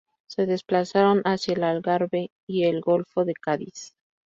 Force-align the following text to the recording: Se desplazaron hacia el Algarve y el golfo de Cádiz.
Se 0.25 0.47
desplazaron 0.47 1.21
hacia 1.25 1.53
el 1.53 1.63
Algarve 1.63 2.31
y 2.47 2.63
el 2.63 2.81
golfo 2.81 3.23
de 3.23 3.35
Cádiz. 3.35 3.93